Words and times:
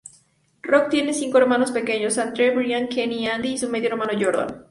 Rock 0.63 0.89
tiene 0.89 1.13
cinco 1.13 1.37
hermanos 1.37 1.69
pequeños: 1.71 2.17
Andre, 2.17 2.55
Brian, 2.55 2.87
Kenny, 2.87 3.27
Andi, 3.27 3.49
y 3.49 3.57
su 3.59 3.69
medio 3.69 3.89
hermano 3.89 4.13
Jordan. 4.19 4.59